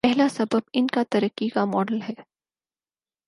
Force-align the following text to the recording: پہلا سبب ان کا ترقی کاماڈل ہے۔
پہلا 0.03 0.27
سبب 0.29 0.59
ان 0.73 0.87
کا 0.87 1.03
ترقی 1.09 1.49
کاماڈل 1.49 2.01
ہے۔ 2.01 2.13